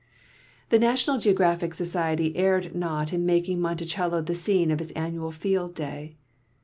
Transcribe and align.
The 0.69 0.79
National 0.79 1.19
Geographic 1.19 1.75
Society 1.75 2.35
erred 2.35 2.73
not 2.73 3.13
in 3.13 3.23
making 3.23 3.59
]\Ionti 3.59 3.87
cello 3.87 4.19
the 4.19 4.33
scene 4.33 4.71
of 4.71 4.81
its 4.81 4.89
annual 4.93 5.29
field 5.29 5.75
day. 5.75 6.15